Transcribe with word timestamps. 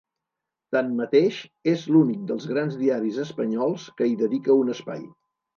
Tanmateix, 0.75 1.41
és 1.73 1.83
l’únic 1.95 2.25
dels 2.31 2.49
grans 2.53 2.79
diaris 2.81 3.23
espanyols 3.27 3.89
que 4.01 4.11
hi 4.11 4.21
dedica 4.27 4.61
un 4.65 4.77
espai. 4.79 5.07